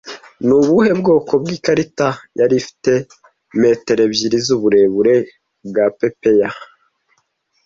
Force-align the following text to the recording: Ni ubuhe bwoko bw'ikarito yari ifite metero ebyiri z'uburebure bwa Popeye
Ni 0.45 0.53
ubuhe 0.59 0.91
bwoko 0.99 1.33
bw'ikarito 1.41 2.09
yari 2.39 2.55
ifite 2.61 2.91
metero 3.61 4.01
ebyiri 4.07 4.37
z'uburebure 4.45 5.15
bwa 5.67 5.85
Popeye 5.97 6.47